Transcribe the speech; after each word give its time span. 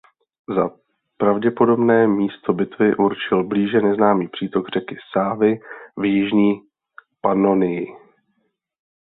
Za 0.55 0.69
pravděpodobné 1.17 2.07
místo 2.07 2.53
bitvy 2.53 2.95
určil 2.95 3.43
blíže 3.47 3.81
neznámý 3.81 4.27
přítok 4.27 4.67
řeky 4.69 4.97
Sávy 5.13 5.59
v 5.97 6.05
jižní 6.05 6.61
Panonii. 7.21 7.87